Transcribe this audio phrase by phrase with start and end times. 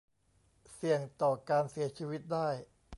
[0.73, 2.47] เสี่ยงต่อการเสียชีวิตได้